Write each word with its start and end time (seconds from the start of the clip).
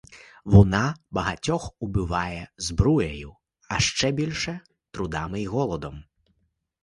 Вона 0.43 0.95
багатьох 1.11 1.75
убиває 1.79 2.51
збруєю, 2.57 3.35
а 3.69 3.79
ще 3.79 4.11
більше 4.11 4.59
трудами 4.91 5.41
й 5.41 5.45
голодом. 5.47 6.03